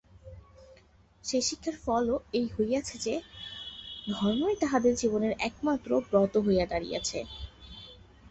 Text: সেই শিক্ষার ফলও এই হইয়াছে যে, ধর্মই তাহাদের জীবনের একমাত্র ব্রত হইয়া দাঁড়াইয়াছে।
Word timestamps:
সেই 1.23 1.43
শিক্ষার 1.49 1.75
ফলও 1.85 2.15
এই 2.33 2.47
হইয়াছে 2.55 2.95
যে, 2.97 3.13
ধর্মই 4.11 4.55
তাহাদের 4.59 4.93
জীবনের 4.95 5.33
একমাত্র 5.39 5.89
ব্রত 6.09 6.33
হইয়া 6.37 6.65
দাঁড়াইয়াছে। 6.65 7.19